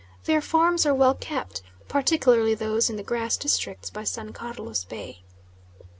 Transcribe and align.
Their 0.25 0.41
farms 0.41 0.83
are 0.87 0.95
well 0.95 1.13
kept, 1.13 1.61
particularly 1.87 2.55
those 2.55 2.89
in 2.89 2.95
the 2.95 3.03
grass 3.03 3.37
districts 3.37 3.91
by 3.91 4.03
San 4.03 4.33
Carlos 4.33 4.83
Bay. 4.83 5.21